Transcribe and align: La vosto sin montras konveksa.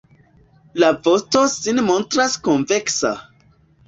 La 0.83 0.87
vosto 1.07 1.43
sin 1.55 1.81
montras 1.89 2.39
konveksa. 2.49 3.13